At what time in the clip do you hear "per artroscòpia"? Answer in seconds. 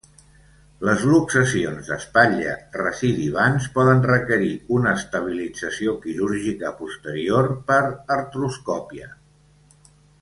7.71-9.13